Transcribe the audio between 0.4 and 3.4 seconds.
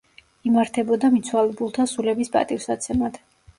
იმართებოდა მიცვალებულთა სულების პატივსაცემად.